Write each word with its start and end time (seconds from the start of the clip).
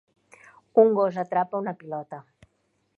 Un 0.83 0.89
gos 0.99 1.21
atrapa 1.25 1.63
una 1.65 1.77
pilota 1.83 2.23